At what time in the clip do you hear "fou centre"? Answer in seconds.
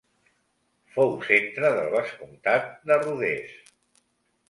0.95-1.71